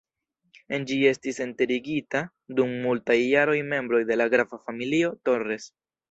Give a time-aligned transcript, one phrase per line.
[0.75, 2.21] En ĝi estis enterigita
[2.59, 5.69] dum multaj jaroj membro de la grava familio "Torres".